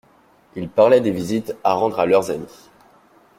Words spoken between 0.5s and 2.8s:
Ils parlaient des visites à rendre à leurs amis.